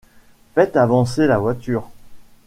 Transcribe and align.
Faites 0.55 0.77
avancer 0.77 1.27
la 1.27 1.37
voiture... 1.37 1.87